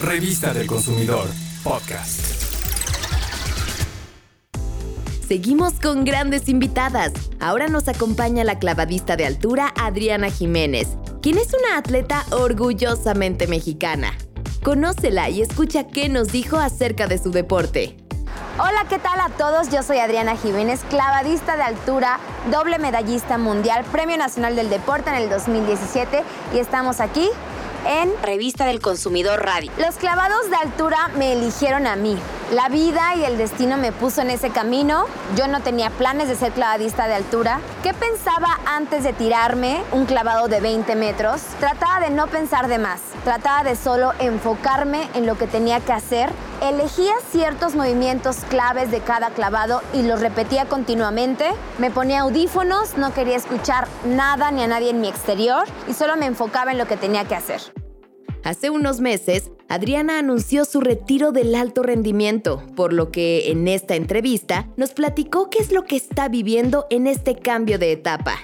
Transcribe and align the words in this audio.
Revista 0.00 0.54
del 0.54 0.66
Consumidor, 0.66 1.28
podcast. 1.62 2.20
Seguimos 5.28 5.74
con 5.74 6.06
grandes 6.06 6.48
invitadas. 6.48 7.12
Ahora 7.38 7.68
nos 7.68 7.86
acompaña 7.86 8.42
la 8.44 8.58
clavadista 8.58 9.16
de 9.16 9.26
altura 9.26 9.74
Adriana 9.78 10.30
Jiménez, 10.30 10.88
quien 11.20 11.36
es 11.36 11.48
una 11.52 11.76
atleta 11.76 12.24
orgullosamente 12.30 13.46
mexicana. 13.46 14.16
Conócela 14.62 15.28
y 15.28 15.42
escucha 15.42 15.86
qué 15.86 16.08
nos 16.08 16.28
dijo 16.28 16.56
acerca 16.56 17.06
de 17.06 17.18
su 17.18 17.30
deporte. 17.30 17.98
Hola, 18.58 18.86
¿qué 18.88 18.98
tal 18.98 19.20
a 19.20 19.28
todos? 19.36 19.70
Yo 19.70 19.82
soy 19.82 19.98
Adriana 19.98 20.34
Jiménez, 20.34 20.80
clavadista 20.88 21.56
de 21.56 21.62
altura, 21.62 22.20
doble 22.50 22.78
medallista 22.78 23.36
mundial, 23.36 23.84
Premio 23.92 24.16
Nacional 24.16 24.56
del 24.56 24.70
Deporte 24.70 25.10
en 25.10 25.16
el 25.16 25.28
2017 25.28 26.22
y 26.54 26.58
estamos 26.58 27.00
aquí 27.00 27.28
en 27.86 28.10
Revista 28.22 28.66
del 28.66 28.80
Consumidor 28.80 29.44
Radio. 29.44 29.70
Los 29.78 29.96
clavados 29.96 30.50
de 30.50 30.56
altura 30.56 31.08
me 31.16 31.32
eligieron 31.32 31.86
a 31.86 31.96
mí. 31.96 32.16
La 32.50 32.68
vida 32.68 33.14
y 33.14 33.22
el 33.22 33.38
destino 33.38 33.76
me 33.76 33.92
puso 33.92 34.22
en 34.22 34.30
ese 34.30 34.50
camino. 34.50 35.04
Yo 35.36 35.46
no 35.46 35.60
tenía 35.60 35.88
planes 35.88 36.26
de 36.26 36.34
ser 36.34 36.50
clavadista 36.50 37.06
de 37.06 37.14
altura. 37.14 37.60
¿Qué 37.84 37.94
pensaba 37.94 38.58
antes 38.66 39.04
de 39.04 39.12
tirarme 39.12 39.84
un 39.92 40.04
clavado 40.04 40.48
de 40.48 40.60
20 40.60 40.96
metros? 40.96 41.42
Trataba 41.60 42.00
de 42.00 42.10
no 42.10 42.26
pensar 42.26 42.66
de 42.66 42.78
más. 42.78 43.02
Trataba 43.22 43.62
de 43.62 43.76
solo 43.76 44.14
enfocarme 44.18 45.08
en 45.14 45.26
lo 45.26 45.38
que 45.38 45.46
tenía 45.46 45.78
que 45.78 45.92
hacer. 45.92 46.28
Elegía 46.60 47.12
ciertos 47.30 47.76
movimientos 47.76 48.38
claves 48.48 48.90
de 48.90 48.98
cada 48.98 49.30
clavado 49.30 49.80
y 49.94 50.02
los 50.02 50.18
repetía 50.20 50.64
continuamente. 50.64 51.52
Me 51.78 51.92
ponía 51.92 52.22
audífonos, 52.22 52.96
no 52.96 53.14
quería 53.14 53.36
escuchar 53.36 53.86
nada 54.04 54.50
ni 54.50 54.64
a 54.64 54.66
nadie 54.66 54.90
en 54.90 55.00
mi 55.00 55.08
exterior 55.08 55.68
y 55.86 55.94
solo 55.94 56.16
me 56.16 56.26
enfocaba 56.26 56.72
en 56.72 56.78
lo 56.78 56.86
que 56.86 56.96
tenía 56.96 57.24
que 57.26 57.36
hacer. 57.36 57.60
Hace 58.42 58.70
unos 58.70 59.00
meses, 59.00 59.50
Adriana 59.68 60.18
anunció 60.18 60.64
su 60.64 60.80
retiro 60.80 61.30
del 61.30 61.54
alto 61.54 61.82
rendimiento, 61.82 62.62
por 62.74 62.92
lo 62.92 63.10
que 63.10 63.50
en 63.50 63.68
esta 63.68 63.96
entrevista 63.96 64.66
nos 64.76 64.92
platicó 64.92 65.50
qué 65.50 65.58
es 65.58 65.72
lo 65.72 65.84
que 65.84 65.96
está 65.96 66.28
viviendo 66.28 66.86
en 66.90 67.06
este 67.06 67.36
cambio 67.36 67.78
de 67.78 67.92
etapa. 67.92 68.36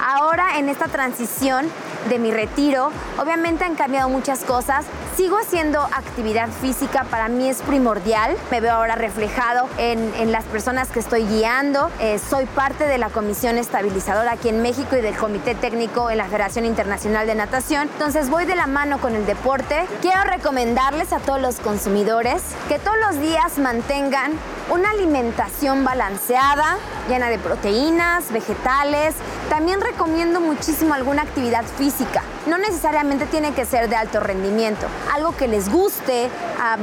Ahora 0.00 0.58
en 0.58 0.68
esta 0.68 0.86
transición 0.86 1.66
de 2.08 2.18
mi 2.18 2.30
retiro, 2.30 2.90
obviamente 3.18 3.64
han 3.64 3.74
cambiado 3.74 4.08
muchas 4.08 4.44
cosas. 4.44 4.84
Sigo 5.16 5.36
haciendo 5.36 5.80
actividad 5.80 6.48
física, 6.48 7.04
para 7.04 7.28
mí 7.28 7.48
es 7.48 7.62
primordial. 7.62 8.36
Me 8.50 8.60
veo 8.60 8.72
ahora 8.72 8.94
reflejado 8.94 9.68
en, 9.78 10.08
las 10.32 10.44
personas 10.44 10.88
que 10.88 11.00
estoy 11.00 11.24
guiando. 11.24 11.90
Eh, 12.00 12.18
soy 12.18 12.46
parte 12.46 12.84
de 12.84 12.98
la 12.98 13.08
comisión 13.08 13.58
estabilizadora 13.58 14.32
aquí 14.32 14.48
en 14.48 14.62
México 14.62 14.96
y 14.96 15.00
del 15.00 15.16
comité 15.16 15.54
técnico 15.54 16.10
en 16.10 16.18
la 16.18 16.26
Federación 16.26 16.64
Internacional 16.64 17.26
de 17.26 17.34
Natación. 17.34 17.88
Entonces 17.92 18.30
voy 18.30 18.44
de 18.44 18.54
la 18.54 18.66
mano 18.66 18.98
con 18.98 19.14
el 19.14 19.26
deporte. 19.26 19.86
Quiero 20.02 20.22
recomendarles 20.24 21.12
a 21.12 21.18
todos 21.18 21.40
los 21.40 21.56
consumidores 21.56 22.42
que 22.68 22.78
todos 22.78 22.96
los 22.98 23.20
días 23.20 23.58
mantengan 23.58 24.32
una 24.70 24.90
alimentación 24.90 25.84
balanceada, 25.84 26.76
llena 27.08 27.30
de 27.30 27.38
proteínas, 27.38 28.30
vegetales. 28.30 29.14
También 29.48 29.80
recomiendo 29.80 30.40
muchísimo 30.40 30.94
alguna 30.94 31.22
actividad 31.22 31.64
física. 31.64 32.22
No 32.46 32.58
necesariamente 32.58 33.26
tiene 33.26 33.52
que 33.52 33.64
ser 33.64 33.88
de 33.88 33.96
alto 33.96 34.20
rendimiento. 34.20 34.86
Algo 35.12 35.36
que 35.36 35.48
les 35.48 35.70
guste, 35.70 36.28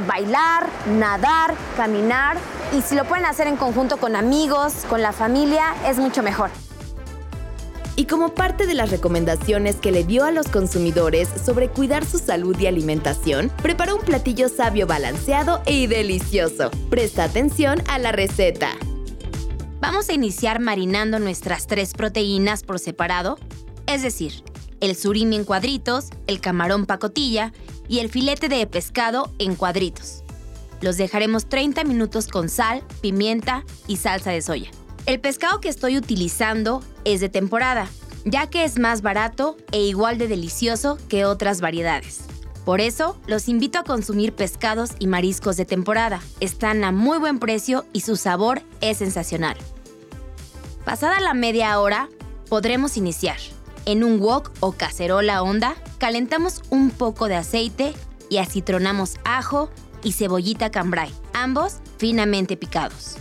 bailar, 0.06 0.66
nadar, 0.98 1.54
caminar. 1.76 2.36
Y 2.76 2.82
si 2.82 2.94
lo 2.94 3.04
pueden 3.04 3.24
hacer 3.26 3.46
en 3.46 3.56
conjunto 3.56 3.96
con 3.96 4.16
amigos, 4.16 4.84
con 4.88 5.00
la 5.00 5.12
familia, 5.12 5.74
es 5.86 5.98
mucho 5.98 6.22
mejor. 6.22 6.50
Y 7.98 8.04
como 8.04 8.34
parte 8.34 8.66
de 8.66 8.74
las 8.74 8.90
recomendaciones 8.90 9.76
que 9.76 9.90
le 9.90 10.04
dio 10.04 10.24
a 10.24 10.30
los 10.30 10.48
consumidores 10.48 11.28
sobre 11.42 11.70
cuidar 11.70 12.04
su 12.04 12.18
salud 12.18 12.54
y 12.58 12.66
alimentación, 12.66 13.50
preparó 13.62 13.96
un 13.96 14.02
platillo 14.02 14.50
sabio 14.50 14.86
balanceado 14.86 15.62
y 15.66 15.86
delicioso. 15.86 16.70
Presta 16.90 17.24
atención 17.24 17.82
a 17.88 17.98
la 17.98 18.12
receta. 18.12 18.68
Vamos 19.86 20.08
a 20.08 20.14
iniciar 20.14 20.58
marinando 20.58 21.20
nuestras 21.20 21.68
tres 21.68 21.92
proteínas 21.94 22.64
por 22.64 22.80
separado, 22.80 23.38
es 23.86 24.02
decir, 24.02 24.42
el 24.80 24.96
surimi 24.96 25.36
en 25.36 25.44
cuadritos, 25.44 26.06
el 26.26 26.40
camarón 26.40 26.86
pacotilla 26.86 27.52
y 27.86 28.00
el 28.00 28.10
filete 28.10 28.48
de 28.48 28.66
pescado 28.66 29.32
en 29.38 29.54
cuadritos. 29.54 30.24
Los 30.80 30.96
dejaremos 30.96 31.46
30 31.46 31.84
minutos 31.84 32.26
con 32.26 32.48
sal, 32.48 32.82
pimienta 33.00 33.64
y 33.86 33.98
salsa 33.98 34.32
de 34.32 34.42
soya. 34.42 34.72
El 35.06 35.20
pescado 35.20 35.60
que 35.60 35.68
estoy 35.68 35.96
utilizando 35.96 36.82
es 37.04 37.20
de 37.20 37.28
temporada, 37.28 37.86
ya 38.24 38.50
que 38.50 38.64
es 38.64 38.80
más 38.80 39.02
barato 39.02 39.56
e 39.70 39.82
igual 39.82 40.18
de 40.18 40.26
delicioso 40.26 40.98
que 41.08 41.24
otras 41.24 41.60
variedades. 41.60 42.22
Por 42.64 42.80
eso, 42.80 43.16
los 43.28 43.48
invito 43.48 43.78
a 43.78 43.84
consumir 43.84 44.32
pescados 44.32 44.90
y 44.98 45.06
mariscos 45.06 45.56
de 45.56 45.64
temporada. 45.64 46.20
Están 46.40 46.82
a 46.82 46.90
muy 46.90 47.18
buen 47.18 47.38
precio 47.38 47.86
y 47.92 48.00
su 48.00 48.16
sabor 48.16 48.62
es 48.80 48.96
sensacional. 48.96 49.56
Pasada 50.86 51.18
la 51.18 51.34
media 51.34 51.80
hora, 51.80 52.08
podremos 52.48 52.96
iniciar. 52.96 53.38
En 53.86 54.04
un 54.04 54.20
wok 54.20 54.52
o 54.60 54.70
cacerola 54.70 55.42
honda, 55.42 55.74
calentamos 55.98 56.62
un 56.70 56.90
poco 56.90 57.26
de 57.26 57.34
aceite 57.34 57.92
y 58.30 58.36
acitronamos 58.36 59.16
ajo 59.24 59.68
y 60.04 60.12
cebollita 60.12 60.70
cambray, 60.70 61.12
ambos 61.32 61.78
finamente 61.98 62.56
picados. 62.56 63.16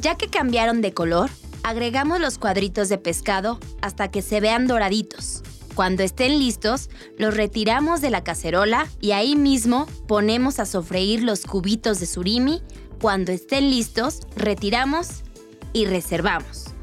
Ya 0.00 0.16
que 0.16 0.26
cambiaron 0.26 0.80
de 0.80 0.92
color, 0.92 1.30
agregamos 1.62 2.18
los 2.18 2.36
cuadritos 2.36 2.88
de 2.88 2.98
pescado 2.98 3.60
hasta 3.80 4.10
que 4.10 4.20
se 4.20 4.40
vean 4.40 4.66
doraditos. 4.66 5.44
Cuando 5.76 6.02
estén 6.02 6.40
listos, 6.40 6.90
los 7.16 7.36
retiramos 7.36 8.00
de 8.00 8.10
la 8.10 8.24
cacerola 8.24 8.88
y 9.00 9.12
ahí 9.12 9.36
mismo 9.36 9.86
ponemos 10.08 10.58
a 10.58 10.66
sofreír 10.66 11.22
los 11.22 11.44
cubitos 11.44 12.00
de 12.00 12.06
surimi. 12.06 12.60
Cuando 13.00 13.30
estén 13.30 13.70
listos, 13.70 14.18
retiramos 14.34 15.22
y 15.72 15.86
reservamos. 15.86 16.73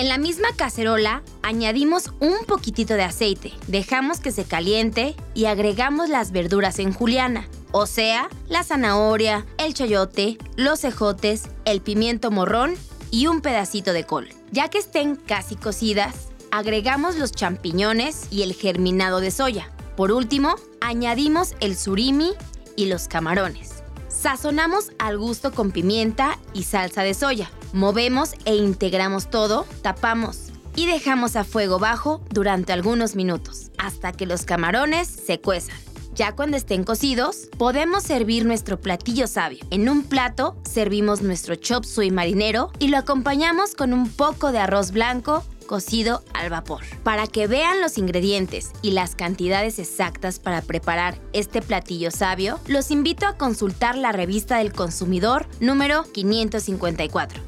En 0.00 0.08
la 0.08 0.16
misma 0.16 0.48
cacerola 0.56 1.22
añadimos 1.42 2.10
un 2.20 2.46
poquitito 2.46 2.94
de 2.94 3.02
aceite, 3.02 3.52
dejamos 3.66 4.18
que 4.18 4.32
se 4.32 4.44
caliente 4.44 5.14
y 5.34 5.44
agregamos 5.44 6.08
las 6.08 6.32
verduras 6.32 6.78
en 6.78 6.94
juliana, 6.94 7.50
o 7.70 7.84
sea, 7.84 8.30
la 8.48 8.64
zanahoria, 8.64 9.44
el 9.58 9.74
chayote, 9.74 10.38
los 10.56 10.84
ejotes, 10.84 11.50
el 11.66 11.82
pimiento 11.82 12.30
morrón 12.30 12.76
y 13.10 13.26
un 13.26 13.42
pedacito 13.42 13.92
de 13.92 14.06
col. 14.06 14.30
Ya 14.52 14.70
que 14.70 14.78
estén 14.78 15.16
casi 15.16 15.54
cocidas, 15.54 16.28
agregamos 16.50 17.16
los 17.16 17.32
champiñones 17.32 18.26
y 18.30 18.40
el 18.40 18.54
germinado 18.54 19.20
de 19.20 19.30
soya. 19.30 19.70
Por 19.98 20.12
último, 20.12 20.54
añadimos 20.80 21.52
el 21.60 21.76
surimi 21.76 22.30
y 22.74 22.86
los 22.86 23.06
camarones. 23.06 23.79
Sazonamos 24.10 24.90
al 24.98 25.18
gusto 25.18 25.52
con 25.52 25.70
pimienta 25.70 26.38
y 26.52 26.64
salsa 26.64 27.02
de 27.02 27.14
soya. 27.14 27.50
Movemos 27.72 28.34
e 28.44 28.56
integramos 28.56 29.30
todo, 29.30 29.66
tapamos 29.82 30.48
y 30.74 30.86
dejamos 30.86 31.36
a 31.36 31.44
fuego 31.44 31.78
bajo 31.78 32.20
durante 32.30 32.72
algunos 32.72 33.14
minutos, 33.14 33.70
hasta 33.78 34.12
que 34.12 34.26
los 34.26 34.44
camarones 34.44 35.08
se 35.08 35.40
cuezan. 35.40 35.76
Ya 36.14 36.34
cuando 36.34 36.56
estén 36.56 36.82
cocidos, 36.82 37.48
podemos 37.56 38.02
servir 38.02 38.44
nuestro 38.44 38.80
platillo 38.80 39.28
sabio. 39.28 39.64
En 39.70 39.88
un 39.88 40.02
plato 40.02 40.56
servimos 40.64 41.22
nuestro 41.22 41.54
chop 41.54 41.84
suey 41.84 42.10
marinero 42.10 42.72
y 42.80 42.88
lo 42.88 42.98
acompañamos 42.98 43.74
con 43.76 43.92
un 43.92 44.08
poco 44.08 44.50
de 44.50 44.58
arroz 44.58 44.90
blanco 44.90 45.44
cocido 45.70 46.24
al 46.34 46.50
vapor. 46.50 46.82
Para 47.04 47.28
que 47.28 47.46
vean 47.46 47.80
los 47.80 47.96
ingredientes 47.96 48.72
y 48.82 48.90
las 48.90 49.14
cantidades 49.14 49.78
exactas 49.78 50.40
para 50.40 50.62
preparar 50.62 51.16
este 51.32 51.62
platillo 51.62 52.10
sabio, 52.10 52.58
los 52.66 52.90
invito 52.90 53.24
a 53.24 53.36
consultar 53.36 53.96
la 53.96 54.10
revista 54.10 54.58
del 54.58 54.72
consumidor 54.72 55.46
número 55.60 56.02
554. 56.12 57.40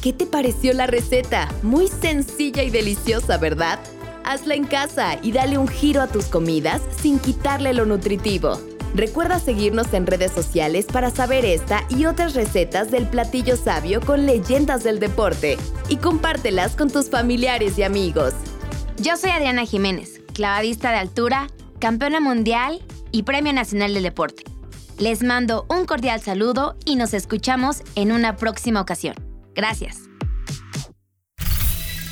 ¿Qué 0.00 0.14
te 0.14 0.24
pareció 0.24 0.72
la 0.72 0.86
receta? 0.86 1.52
Muy 1.62 1.88
sencilla 1.88 2.62
y 2.62 2.70
deliciosa, 2.70 3.36
¿verdad? 3.36 3.78
Hazla 4.24 4.54
en 4.54 4.64
casa 4.64 5.18
y 5.22 5.32
dale 5.32 5.58
un 5.58 5.68
giro 5.68 6.00
a 6.00 6.06
tus 6.06 6.24
comidas 6.28 6.80
sin 7.02 7.18
quitarle 7.18 7.74
lo 7.74 7.84
nutritivo. 7.84 8.58
Recuerda 8.96 9.38
seguirnos 9.38 9.92
en 9.92 10.06
redes 10.06 10.32
sociales 10.32 10.86
para 10.86 11.10
saber 11.10 11.44
esta 11.44 11.84
y 11.90 12.06
otras 12.06 12.34
recetas 12.34 12.90
del 12.90 13.06
platillo 13.06 13.54
sabio 13.58 14.00
con 14.00 14.24
leyendas 14.24 14.84
del 14.84 15.00
deporte 15.00 15.58
y 15.90 15.98
compártelas 15.98 16.76
con 16.76 16.88
tus 16.88 17.10
familiares 17.10 17.76
y 17.76 17.82
amigos. 17.82 18.32
Yo 18.96 19.18
soy 19.18 19.30
Adriana 19.30 19.66
Jiménez, 19.66 20.22
clavadista 20.32 20.92
de 20.92 20.96
altura, 20.96 21.48
campeona 21.78 22.20
mundial 22.20 22.82
y 23.12 23.24
Premio 23.24 23.52
Nacional 23.52 23.92
del 23.92 24.04
Deporte. 24.04 24.44
Les 24.98 25.22
mando 25.22 25.66
un 25.68 25.84
cordial 25.84 26.22
saludo 26.22 26.78
y 26.86 26.96
nos 26.96 27.12
escuchamos 27.12 27.82
en 27.96 28.12
una 28.12 28.36
próxima 28.36 28.80
ocasión. 28.80 29.14
Gracias. 29.54 29.98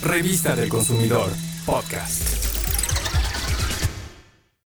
Revista 0.03 0.55
del 0.55 0.69
Consumidor 0.69 1.31
Podcast. 1.65 2.44